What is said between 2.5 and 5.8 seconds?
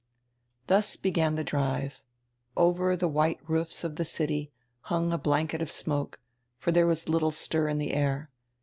Over the white roofs of the city hung a bank of